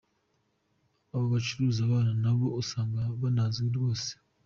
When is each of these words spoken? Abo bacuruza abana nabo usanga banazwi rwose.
Abo 1.13 1.25
bacuruza 1.33 1.79
abana 1.87 2.11
nabo 2.23 2.45
usanga 2.61 3.01
banazwi 3.21 3.65
rwose. 3.75 4.11